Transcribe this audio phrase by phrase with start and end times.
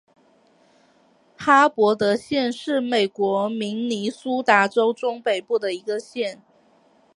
[1.37, 6.41] 哈伯德县是美国明尼苏达州中北部的一个县。